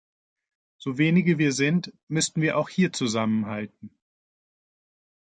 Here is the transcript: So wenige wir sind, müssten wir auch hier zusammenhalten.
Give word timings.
So 0.79 0.97
wenige 0.97 1.37
wir 1.37 1.51
sind, 1.53 1.93
müssten 2.07 2.41
wir 2.41 2.57
auch 2.57 2.69
hier 2.69 2.91
zusammenhalten. 2.91 3.91